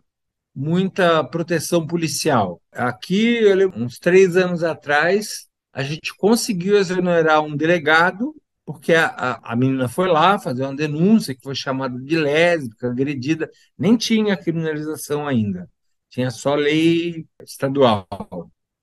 muita 0.61 1.23
proteção 1.23 1.87
policial. 1.87 2.61
Aqui, 2.71 3.41
uns 3.75 3.97
três 3.97 4.37
anos 4.37 4.63
atrás, 4.63 5.47
a 5.73 5.81
gente 5.81 6.15
conseguiu 6.15 6.77
exonerar 6.77 7.41
um 7.41 7.57
delegado, 7.57 8.35
porque 8.63 8.93
a, 8.93 9.07
a, 9.07 9.53
a, 9.53 9.55
menina 9.55 9.89
foi 9.89 10.07
lá 10.07 10.37
fazer 10.37 10.63
uma 10.63 10.75
denúncia, 10.75 11.33
que 11.33 11.41
foi 11.41 11.55
chamada 11.55 11.97
de 11.99 12.15
lésbica, 12.15 12.89
agredida, 12.91 13.49
nem 13.75 13.97
tinha 13.97 14.37
criminalização 14.37 15.27
ainda, 15.27 15.67
tinha 16.09 16.29
só 16.29 16.53
lei 16.53 17.25
estadual. 17.41 18.07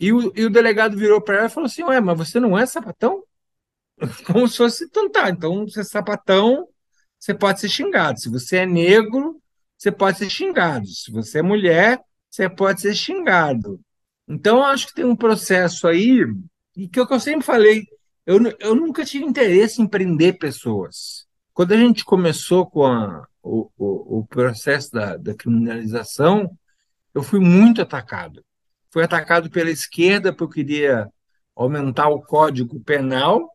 E 0.00 0.12
o, 0.12 0.32
e 0.34 0.44
o 0.46 0.50
delegado 0.50 0.96
virou 0.96 1.20
para 1.20 1.38
ela 1.38 1.46
e 1.46 1.50
falou 1.50 1.66
assim: 1.66 1.84
Ué, 1.84 2.00
mas 2.00 2.18
você 2.18 2.40
não 2.40 2.58
é 2.58 2.66
sapatão? 2.66 3.22
Como 4.26 4.48
se 4.48 4.56
fosse, 4.56 4.84
então 4.84 5.10
tá, 5.10 5.30
então 5.30 5.64
você 5.66 5.80
é 5.80 5.84
sapatão, 5.84 6.68
você 7.18 7.34
pode 7.34 7.60
ser 7.60 7.68
xingado. 7.68 8.18
Se 8.20 8.28
você 8.28 8.58
é 8.58 8.66
negro, 8.66 9.40
você 9.78 9.92
pode 9.92 10.18
ser 10.18 10.28
xingado. 10.28 10.86
Se 10.86 11.10
você 11.12 11.38
é 11.38 11.42
mulher, 11.42 12.00
você 12.28 12.48
pode 12.48 12.80
ser 12.80 12.94
xingado. 12.94 13.80
Então, 14.26 14.62
acho 14.62 14.88
que 14.88 14.94
tem 14.94 15.04
um 15.04 15.16
processo 15.16 15.86
aí, 15.86 16.22
e 16.76 16.88
que 16.88 17.00
é 17.00 17.06
que 17.06 17.12
eu 17.14 17.20
sempre 17.20 17.46
falei, 17.46 17.84
eu, 18.26 18.38
eu 18.58 18.74
nunca 18.74 19.04
tive 19.04 19.24
interesse 19.24 19.80
em 19.80 19.86
prender 19.86 20.38
pessoas. 20.38 21.26
Quando 21.54 21.72
a 21.72 21.76
gente 21.76 22.04
começou 22.04 22.66
com 22.66 22.84
a, 22.84 23.26
o, 23.42 23.70
o, 23.78 24.18
o 24.18 24.26
processo 24.26 24.92
da, 24.92 25.16
da 25.16 25.34
criminalização, 25.34 26.50
eu 27.14 27.22
fui 27.22 27.40
muito 27.40 27.80
atacado. 27.80 28.44
Fui 28.90 29.02
atacado 29.02 29.50
pela 29.50 29.70
esquerda 29.70 30.32
porque 30.32 30.60
eu 30.60 30.64
queria 30.64 31.08
aumentar 31.56 32.08
o 32.08 32.20
código 32.20 32.78
penal, 32.80 33.50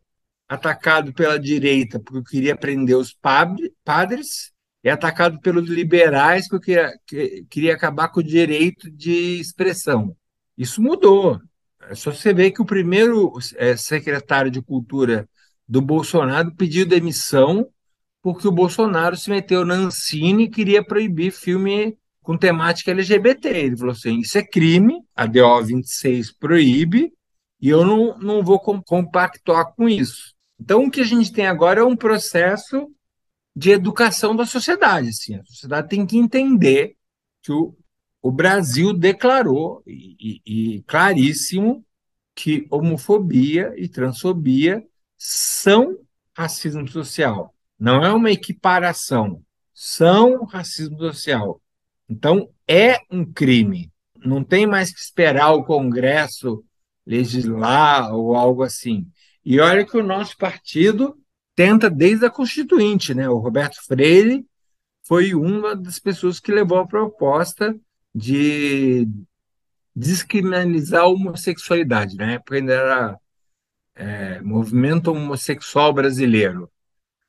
atacado 0.48 1.14
pela 1.14 1.40
direita 1.40 2.00
porque 2.00 2.18
eu 2.18 2.24
queria 2.24 2.56
prender 2.56 2.98
os 2.98 3.14
padres, 3.14 4.53
é 4.84 4.92
atacado 4.92 5.40
pelos 5.40 5.70
liberais 5.70 6.48
que 6.48 6.60
queria, 6.60 6.92
que 7.08 7.46
queria 7.50 7.74
acabar 7.74 8.10
com 8.10 8.20
o 8.20 8.24
direito 8.24 8.92
de 8.92 9.40
expressão. 9.40 10.16
Isso 10.58 10.82
mudou. 10.82 11.40
É 11.90 11.96
só 11.96 12.12
você 12.12 12.34
ver 12.34 12.52
que 12.52 12.62
o 12.62 12.66
primeiro 12.66 13.34
é, 13.56 13.76
secretário 13.76 14.52
de 14.52 14.62
Cultura 14.62 15.28
do 15.68 15.82
Bolsonaro 15.82 16.54
pediu 16.56 16.86
demissão 16.86 17.70
porque 18.22 18.48
o 18.48 18.52
Bolsonaro 18.52 19.18
se 19.18 19.30
meteu 19.30 19.66
na 19.66 19.76
Ancine 19.76 20.46
e 20.46 20.50
queria 20.50 20.82
proibir 20.82 21.32
filme 21.32 21.98
com 22.22 22.38
temática 22.38 22.92
LGBT. 22.92 23.50
Ele 23.50 23.78
falou 23.78 23.92
assim: 23.92 24.20
isso 24.20 24.38
é 24.38 24.44
crime, 24.44 25.02
a 25.14 25.26
DO 25.26 25.64
26 25.66 26.32
proíbe, 26.32 27.12
e 27.60 27.68
eu 27.70 27.86
não, 27.86 28.18
não 28.18 28.44
vou 28.44 28.60
compactuar 28.60 29.74
com 29.76 29.90
isso. 29.90 30.34
Então, 30.58 30.86
o 30.86 30.92
que 30.92 31.02
a 31.02 31.06
gente 31.06 31.34
tem 31.34 31.46
agora 31.46 31.82
é 31.82 31.84
um 31.84 31.98
processo 31.98 32.90
de 33.56 33.72
educação 33.72 34.36
da 34.36 34.46
sociedade. 34.46 35.10
Assim. 35.10 35.36
A 35.36 35.44
sociedade 35.46 35.90
tem 35.90 36.06
que 36.06 36.18
entender 36.18 36.96
que 37.42 37.52
o, 37.52 37.76
o 38.22 38.32
Brasil 38.32 38.94
declarou, 38.94 39.84
e, 39.86 40.42
e, 40.46 40.76
e 40.78 40.84
claríssimo, 40.84 41.86
que 42.36 42.66
homofobia 42.70 43.74
e 43.78 43.88
transfobia 43.88 44.84
são 45.18 46.00
racismo 46.36 46.88
social. 46.88 47.54
Não 47.80 48.04
é 48.04 48.12
uma 48.12 48.32
equiparação, 48.32 49.42
são 49.74 50.46
racismo 50.46 50.98
social. 50.98 51.62
Então, 52.10 52.50
é 52.68 53.00
um 53.12 53.26
crime. 53.26 53.92
Não 54.18 54.44
tem 54.44 54.66
mais 54.66 54.92
que 54.92 55.00
esperar 55.00 55.52
o 55.52 55.64
Congresso 55.64 56.64
legislar 57.06 58.14
ou 58.14 58.36
algo 58.36 58.64
assim. 58.64 59.06
E 59.46 59.60
olha 59.60 59.86
que 59.86 59.98
o 59.98 60.04
nosso 60.04 60.38
partido 60.38 61.18
tenta 61.56 61.90
desde 61.90 62.26
a 62.26 62.30
Constituinte, 62.30 63.14
né? 63.14 63.30
O 63.30 63.38
Roberto 63.38 63.78
Freire 63.86 64.46
foi 65.06 65.34
uma 65.34 65.76
das 65.76 66.00
pessoas 66.00 66.40
que 66.40 66.52
levou 66.52 66.80
a 66.80 66.88
proposta 66.88 67.76
de 68.14 69.08
descriminalizar 69.96 71.02
a 71.02 71.08
homossexualidade, 71.08 72.16
né? 72.16 72.40
Porque 72.40 72.56
ainda 72.56 72.74
era 72.74 73.20
é, 73.96 74.42
movimento 74.42 75.12
homossexual 75.12 75.94
brasileiro, 75.94 76.70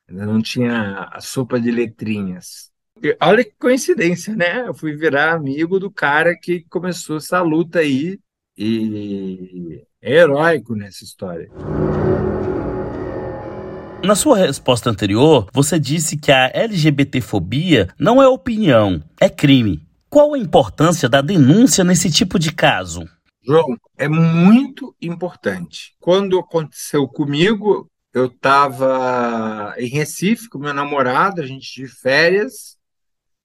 ainda 0.07 0.25
não 0.25 0.41
tinha 0.41 1.09
a 1.11 1.19
sopa 1.21 1.59
de 1.59 1.71
letrinhas. 1.71 2.71
E 3.03 3.15
olha 3.21 3.43
que 3.43 3.53
coincidência, 3.59 4.35
né? 4.35 4.67
Eu 4.67 4.73
fui 4.73 4.95
virar 4.95 5.33
amigo 5.33 5.79
do 5.79 5.91
cara 5.91 6.35
que 6.35 6.61
começou 6.69 7.17
essa 7.17 7.41
luta 7.41 7.79
aí 7.79 8.19
e 8.57 9.83
é 10.01 10.13
heróico 10.15 10.75
nessa 10.75 11.03
história. 11.03 11.49
Na 14.05 14.13
sua 14.13 14.37
resposta 14.37 14.87
anterior, 14.87 15.49
você 15.51 15.79
disse 15.79 16.15
que 16.15 16.31
a 16.31 16.51
LGBTfobia 16.53 17.89
não 17.97 18.21
é 18.21 18.27
opinião, 18.27 19.03
é 19.19 19.27
crime. 19.27 19.83
Qual 20.07 20.35
a 20.35 20.37
importância 20.37 21.09
da 21.09 21.21
denúncia 21.21 21.83
nesse 21.83 22.11
tipo 22.11 22.37
de 22.37 22.51
caso? 22.51 23.09
João, 23.43 23.75
é 23.97 24.07
muito 24.07 24.95
importante. 25.01 25.95
Quando 25.99 26.37
aconteceu 26.37 27.07
comigo, 27.07 27.89
eu 28.13 28.27
estava 28.27 29.73
em 29.75 29.87
Recife 29.87 30.49
com 30.49 30.59
meu 30.59 30.73
namorado, 30.73 31.41
a 31.41 31.45
gente 31.47 31.81
de 31.81 31.87
férias. 31.87 32.77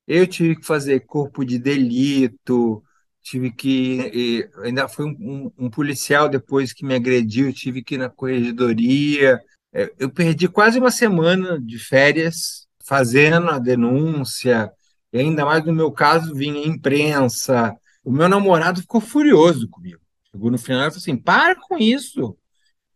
Eu 0.07 0.27
tive 0.27 0.57
que 0.57 0.67
fazer 0.67 1.01
corpo 1.07 1.43
de 1.43 1.59
delito, 1.59 2.83
tive 3.23 3.51
que. 3.51 4.47
ainda 4.63 4.89
foi 4.89 5.07
um, 5.07 5.51
um, 5.59 5.71
policial 5.71 6.29
depois 6.29 6.75
que 6.75 6.85
me 6.85 6.95
agrediu, 6.95 7.51
tive 7.51 7.83
que 7.83 7.95
ir 7.95 7.99
na 7.99 8.11
corregedoria. 8.11 9.41
É, 9.73 9.93
eu 9.99 10.11
perdi 10.11 10.49
quase 10.49 10.79
uma 10.79 10.91
semana 10.91 11.61
de 11.61 11.79
férias 11.79 12.67
fazendo 12.85 13.49
a 13.51 13.59
denúncia, 13.59 14.73
e 15.13 15.19
ainda 15.19 15.45
mais 15.45 15.65
no 15.65 15.73
meu 15.73 15.91
caso, 15.93 16.35
vinha 16.35 16.67
imprensa. 16.67 17.77
O 18.05 18.13
meu 18.13 18.29
namorado 18.29 18.81
ficou 18.81 19.01
furioso 19.01 19.69
comigo. 19.69 20.01
Chegou 20.31 20.51
no 20.51 20.59
final 20.59 20.83
e 20.83 20.91
falou 20.91 20.99
assim: 20.99 21.17
para 21.17 21.55
com 21.57 21.79
isso. 21.79 22.37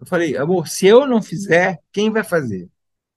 Eu 0.00 0.06
falei, 0.06 0.36
amor, 0.36 0.68
se 0.68 0.86
eu 0.86 1.06
não 1.06 1.22
fizer, 1.22 1.78
quem 1.92 2.10
vai 2.10 2.22
fazer? 2.22 2.68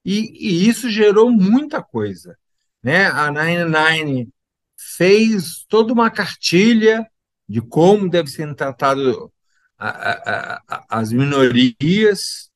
E, 0.05 0.31
e 0.39 0.69
isso 0.69 0.89
gerou 0.89 1.31
muita 1.31 1.81
coisa. 1.83 2.37
Né? 2.81 3.07
A 3.07 3.31
Nine 3.31 3.65
Nine 3.65 4.29
fez 4.77 5.65
toda 5.67 5.91
uma 5.91 6.09
cartilha 6.09 7.05
de 7.47 7.61
como 7.61 8.09
deve 8.09 8.29
ser 8.29 8.53
tratado 8.55 9.31
a, 9.77 9.89
a, 9.89 10.61
a, 10.67 10.99
as 10.99 11.11
minorias 11.11 12.46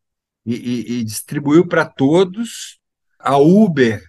e, 0.45 0.56
e, 0.56 0.99
e 0.99 1.04
distribuiu 1.04 1.67
para 1.67 1.86
todos. 1.86 2.80
A 3.19 3.38
Uber 3.38 4.04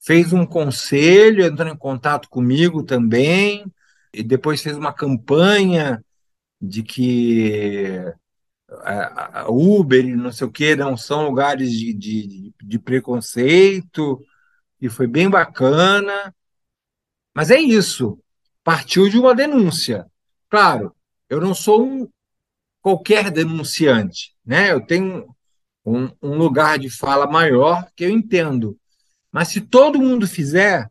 fez 0.00 0.32
um 0.32 0.46
conselho, 0.46 1.44
entrou 1.44 1.68
em 1.68 1.76
contato 1.76 2.28
comigo 2.28 2.82
também, 2.82 3.64
e 4.12 4.22
depois 4.22 4.62
fez 4.62 4.76
uma 4.76 4.92
campanha 4.92 6.02
de 6.60 6.82
que 6.82 8.02
a 8.68 9.46
Uber 9.48 10.04
e 10.04 10.16
não 10.16 10.32
sei 10.32 10.46
o 10.46 10.50
que 10.50 10.74
não 10.74 10.96
são 10.96 11.26
lugares 11.26 11.70
de, 11.70 11.92
de, 11.92 12.54
de 12.62 12.78
preconceito, 12.78 14.24
e 14.80 14.88
foi 14.88 15.06
bem 15.06 15.28
bacana. 15.28 16.34
Mas 17.34 17.50
é 17.50 17.58
isso, 17.58 18.18
partiu 18.64 19.08
de 19.08 19.18
uma 19.18 19.34
denúncia. 19.34 20.06
Claro, 20.48 20.94
eu 21.28 21.40
não 21.40 21.54
sou 21.54 21.84
um 21.84 22.08
qualquer 22.80 23.30
denunciante, 23.30 24.34
né? 24.44 24.72
Eu 24.72 24.80
tenho 24.80 25.35
um, 25.86 26.10
um 26.22 26.36
lugar 26.36 26.78
de 26.78 26.90
fala 26.90 27.26
maior 27.26 27.88
que 27.94 28.04
eu 28.04 28.10
entendo 28.10 28.78
mas 29.36 29.48
se 29.48 29.60
todo 29.60 30.00
mundo 30.00 30.26
fizer, 30.26 30.90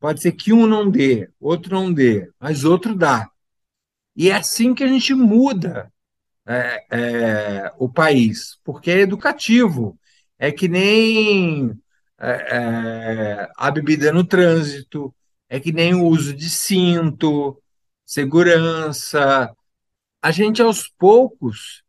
pode 0.00 0.22
ser 0.22 0.32
que 0.32 0.50
um 0.50 0.66
não 0.66 0.90
dê, 0.90 1.28
outro 1.38 1.74
não 1.74 1.92
dê, 1.92 2.26
mas 2.40 2.64
outro 2.64 2.96
dá. 2.96 3.28
E 4.16 4.30
é 4.30 4.34
assim 4.34 4.74
que 4.74 4.82
a 4.82 4.88
gente 4.88 5.12
muda 5.12 5.92
é, 6.46 6.86
é, 6.90 7.72
o 7.78 7.86
país, 7.86 8.58
porque 8.64 8.90
é 8.90 9.00
educativo. 9.00 9.98
É 10.38 10.50
que 10.50 10.68
nem 10.68 11.78
é, 12.18 12.30
é 12.56 13.48
a 13.58 13.70
bebida 13.70 14.10
no 14.10 14.24
trânsito, 14.24 15.14
é 15.46 15.60
que 15.60 15.70
nem 15.70 15.94
o 15.94 16.06
uso 16.06 16.32
de 16.34 16.48
cinto, 16.48 17.62
segurança. 18.06 19.54
A 20.22 20.30
gente, 20.30 20.62
aos 20.62 20.88
poucos, 20.88 21.82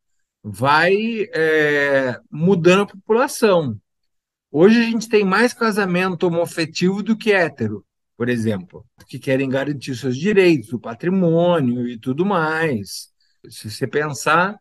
vai 0.50 1.28
é, 1.34 2.20
mudando 2.32 2.84
a 2.84 2.88
população. 2.88 3.80
Hoje 4.50 4.80
a 4.80 4.84
gente 4.84 5.10
tem 5.10 5.26
mais 5.26 5.54
casamento 5.54 6.28
homofetivo 6.28 7.04
do 7.04 7.18
que 7.18 7.34
hétero, 7.34 7.86
por 8.16 8.30
exemplo, 8.30 8.86
que 9.08 9.20
querem 9.20 9.50
garantir 9.50 9.96
seus 9.96 10.18
direitos, 10.18 10.72
o 10.72 10.80
patrimônio 10.80 11.88
e 11.88 12.00
tudo 12.00 12.26
mais. 12.26 13.10
Se 13.50 13.70
você 13.70 13.86
pensar 13.86 14.58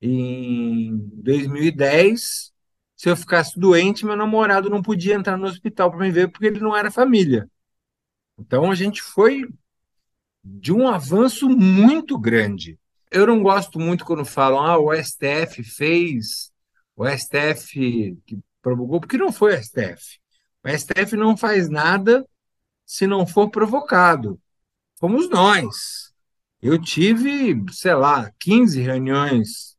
em 0.00 0.98
2010, 1.22 2.52
se 2.96 3.08
eu 3.08 3.16
ficasse 3.16 3.58
doente, 3.58 4.04
meu 4.04 4.16
namorado 4.16 4.68
não 4.68 4.82
podia 4.82 5.14
entrar 5.14 5.38
no 5.38 5.46
hospital 5.46 5.90
para 5.90 6.00
me 6.00 6.10
ver 6.10 6.30
porque 6.30 6.46
ele 6.46 6.60
não 6.60 6.76
era 6.76 6.90
família. 6.90 7.48
Então 8.38 8.70
a 8.70 8.74
gente 8.74 9.02
foi 9.02 9.48
de 10.44 10.72
um 10.72 10.86
avanço 10.86 11.48
muito 11.48 12.18
grande. 12.18 12.78
Eu 13.10 13.26
não 13.26 13.42
gosto 13.42 13.78
muito 13.78 14.04
quando 14.04 14.24
falam, 14.24 14.60
ah, 14.60 14.78
o 14.78 14.92
STF 14.94 15.64
fez, 15.64 16.52
o 16.96 17.06
STF 17.08 18.16
que 18.26 18.38
provocou, 18.62 19.00
porque 19.00 19.16
não 19.18 19.32
foi 19.32 19.54
o 19.54 19.62
STF. 19.62 20.20
O 20.64 20.68
STF 20.68 21.16
não 21.16 21.36
faz 21.36 21.68
nada 21.68 22.26
se 22.84 23.06
não 23.06 23.26
for 23.26 23.50
provocado. 23.50 24.40
Fomos 24.98 25.28
nós. 25.30 26.12
Eu 26.60 26.80
tive, 26.80 27.56
sei 27.72 27.94
lá, 27.94 28.30
15 28.38 28.80
reuniões 28.80 29.76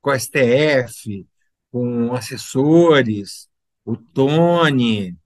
com 0.00 0.10
o 0.10 0.18
STF, 0.18 1.26
com 1.70 2.14
assessores, 2.14 3.48
o 3.84 3.96
Tony, 3.96 5.16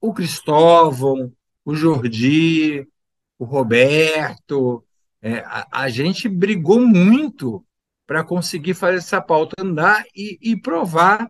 o 0.00 0.14
Cristóvão, 0.14 1.32
o 1.64 1.74
Jordi, 1.74 2.88
o 3.38 3.44
Roberto. 3.44 4.85
É, 5.26 5.38
a, 5.44 5.66
a, 5.72 5.88
gente 5.88 6.28
brigou 6.28 6.78
muito 6.78 7.66
para 8.06 8.22
conseguir 8.22 8.74
fazer 8.74 8.98
essa 8.98 9.20
pauta 9.20 9.56
andar 9.58 10.04
e, 10.14 10.38
e 10.40 10.56
provar 10.56 11.28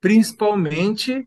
principalmente 0.00 1.24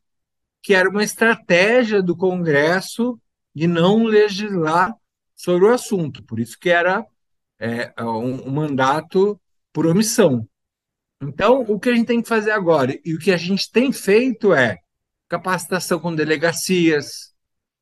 que 0.61 0.73
era 0.73 0.89
uma 0.89 1.05
estratégia 1.05 2.03
do 2.03 2.17
Congresso 2.17 3.17
de 3.55 3.65
não 3.65 4.03
legislar 4.03 4.93
sobre 5.33 5.69
o 5.69 5.73
assunto, 5.73 6.21
por 6.25 6.37
isso 6.37 6.59
que 6.59 6.69
era 6.69 7.05
é, 7.57 7.93
um, 8.03 8.49
um 8.49 8.51
mandato 8.51 9.39
por 9.71 9.87
omissão. 9.87 10.45
Então, 11.21 11.61
o 11.61 11.79
que 11.79 11.87
a 11.87 11.95
gente 11.95 12.07
tem 12.07 12.21
que 12.21 12.27
fazer 12.27 12.51
agora, 12.51 12.93
e 13.05 13.15
o 13.15 13.19
que 13.19 13.31
a 13.31 13.37
gente 13.37 13.71
tem 13.71 13.93
feito 13.93 14.53
é 14.53 14.79
capacitação 15.29 15.97
com 15.97 16.13
delegacias, 16.13 17.33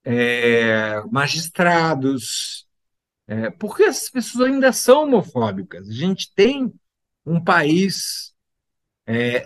é, 0.04 1.02
magistrados, 1.10 2.67
é, 3.28 3.50
porque 3.50 3.84
essas 3.84 4.10
pessoas 4.10 4.50
ainda 4.50 4.72
são 4.72 5.04
homofóbicas. 5.04 5.90
A 5.90 5.94
gente 5.94 6.34
tem 6.34 6.74
um 7.26 7.44
país 7.44 8.34
é, 9.06 9.46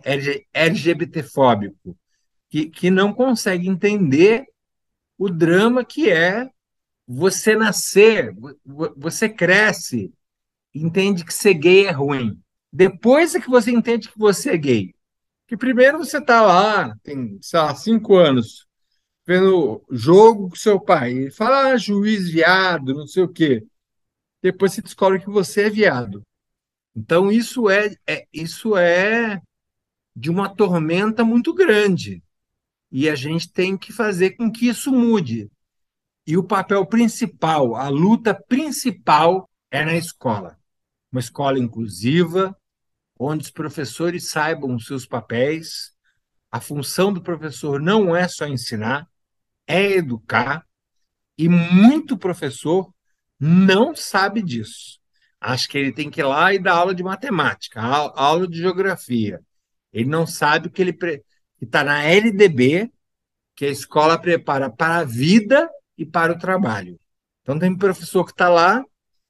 LGBTfóbico, 0.53 1.97
que, 2.49 2.69
que 2.69 2.91
não 2.91 3.11
consegue 3.11 3.67
entender 3.67 4.45
o 5.17 5.29
drama 5.29 5.83
que 5.83 6.09
é 6.09 6.49
você 7.07 7.55
nascer, 7.55 8.35
você 8.95 9.27
cresce, 9.27 10.13
entende 10.73 11.25
que 11.25 11.33
ser 11.33 11.55
gay 11.55 11.85
é 11.85 11.91
ruim. 11.91 12.39
Depois 12.71 13.35
é 13.35 13.39
que 13.39 13.49
você 13.49 13.71
entende 13.71 14.09
que 14.09 14.17
você 14.17 14.51
é 14.51 14.57
gay. 14.57 14.95
Que 15.47 15.57
primeiro 15.57 15.97
você 15.97 16.19
está 16.19 16.41
lá, 16.41 16.95
tem, 17.03 17.37
sei 17.41 17.59
lá, 17.59 17.75
cinco 17.75 18.15
anos, 18.15 18.65
vendo 19.25 19.83
jogo 19.91 20.49
com 20.49 20.55
seu 20.55 20.79
pai. 20.79 21.11
Ele 21.11 21.31
fala, 21.31 21.71
ah, 21.71 21.77
juiz 21.77 22.29
viado, 22.29 22.93
não 22.93 23.05
sei 23.05 23.23
o 23.23 23.27
quê. 23.27 23.63
Depois 24.41 24.73
você 24.73 24.81
descobre 24.81 25.19
que 25.19 25.29
você 25.29 25.63
é 25.63 25.69
viado. 25.69 26.23
Então, 26.95 27.31
isso 27.31 27.69
é, 27.69 27.95
é 28.07 28.25
isso 28.33 28.75
é 28.75 29.41
de 30.15 30.29
uma 30.29 30.49
tormenta 30.49 31.23
muito 31.23 31.53
grande. 31.53 32.23
E 32.91 33.09
a 33.09 33.15
gente 33.15 33.51
tem 33.51 33.77
que 33.77 33.93
fazer 33.93 34.31
com 34.31 34.51
que 34.51 34.67
isso 34.67 34.91
mude. 34.91 35.49
E 36.27 36.37
o 36.37 36.43
papel 36.43 36.85
principal, 36.85 37.75
a 37.75 37.87
luta 37.87 38.33
principal 38.33 39.49
é 39.69 39.85
na 39.85 39.95
escola. 39.95 40.57
Uma 41.11 41.21
escola 41.21 41.57
inclusiva, 41.57 42.55
onde 43.17 43.45
os 43.45 43.51
professores 43.51 44.29
saibam 44.29 44.75
os 44.75 44.85
seus 44.85 45.05
papéis. 45.05 45.93
A 46.51 46.59
função 46.59 47.13
do 47.13 47.21
professor 47.21 47.79
não 47.79 48.15
é 48.15 48.27
só 48.27 48.45
ensinar, 48.45 49.07
é 49.65 49.91
educar. 49.91 50.65
E 51.37 51.47
muito 51.47 52.17
professor 52.17 52.93
não 53.43 53.95
sabe 53.95 54.43
disso. 54.43 54.99
Acho 55.39 55.67
que 55.67 55.75
ele 55.75 55.91
tem 55.91 56.11
que 56.11 56.21
ir 56.21 56.23
lá 56.23 56.53
e 56.53 56.59
dar 56.59 56.73
aula 56.73 56.93
de 56.93 57.01
matemática, 57.01 57.81
aula 57.81 58.47
de 58.47 58.59
geografia. 58.59 59.41
Ele 59.91 60.07
não 60.07 60.27
sabe 60.27 60.69
que 60.69 60.79
ele 60.79 60.95
está 61.59 61.83
na 61.83 62.03
LDB, 62.03 62.91
que 63.55 63.65
a 63.65 63.69
escola 63.69 64.19
prepara 64.19 64.69
para 64.69 64.97
a 64.97 65.03
vida 65.03 65.67
e 65.97 66.05
para 66.05 66.33
o 66.33 66.37
trabalho. 66.37 66.99
Então 67.41 67.57
tem 67.57 67.75
professor 67.75 68.23
que 68.23 68.31
está 68.31 68.47
lá 68.47 68.85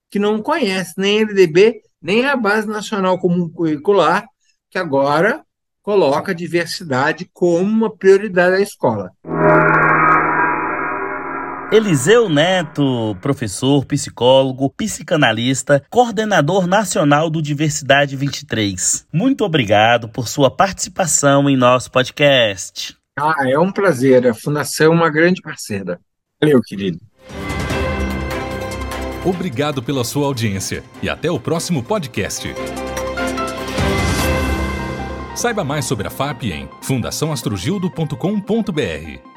que 0.09 0.19
não 0.19 0.41
conhece 0.41 0.93
nem 0.97 1.21
LDB, 1.21 1.81
nem 2.01 2.25
a 2.25 2.35
Base 2.35 2.67
Nacional 2.67 3.17
Comum 3.17 3.49
Curricular, 3.49 4.27
que 4.69 4.77
agora 4.77 5.41
coloca 5.81 6.33
a 6.33 6.35
diversidade 6.35 7.29
como 7.31 7.63
uma 7.63 7.95
prioridade 7.95 8.57
da 8.57 8.61
escola. 8.61 9.09
Eliseu 11.71 12.27
Neto, 12.27 13.15
professor, 13.21 13.85
psicólogo, 13.85 14.69
psicanalista, 14.71 15.81
coordenador 15.89 16.67
nacional 16.67 17.29
do 17.29 17.41
Diversidade 17.41 18.17
23. 18.17 19.07
Muito 19.13 19.45
obrigado 19.45 20.09
por 20.09 20.27
sua 20.27 20.51
participação 20.51 21.49
em 21.49 21.55
nosso 21.55 21.89
podcast. 21.89 22.97
Ah, 23.17 23.47
é 23.47 23.57
um 23.57 23.71
prazer. 23.71 24.27
A 24.27 24.33
Fundação 24.33 24.87
é 24.87 24.89
uma 24.89 25.09
grande 25.09 25.41
parceira. 25.41 25.97
Valeu, 26.41 26.59
querido. 26.61 26.99
Obrigado 29.23 29.81
pela 29.81 30.03
sua 30.03 30.25
audiência 30.25 30.83
e 31.01 31.09
até 31.09 31.31
o 31.31 31.39
próximo 31.39 31.81
podcast. 31.81 32.53
Saiba 35.37 35.63
mais 35.63 35.85
sobre 35.85 36.05
a 36.05 36.09
FAP 36.09 36.51
em 36.51 36.67
fundaçãoastrogildo.com.br. 36.81 39.30